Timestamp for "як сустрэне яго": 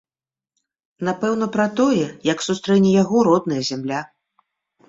2.31-3.17